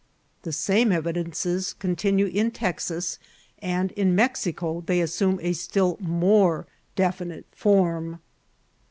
[0.41, 3.19] The same evidences continue in Texas,
[3.59, 8.17] and in Mexioo they assume a still more definite Murm.